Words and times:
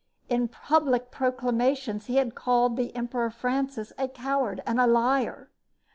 In 0.29 0.47
public 0.47 1.11
proclamations 1.11 2.07
he 2.07 2.15
had 2.15 2.33
called 2.33 2.75
the 2.75 2.95
Emperor 2.95 3.29
Francis 3.29 3.93
a 3.99 4.07
coward 4.07 4.63
and 4.65 4.79
a 4.81 4.87
liar. 4.87 5.51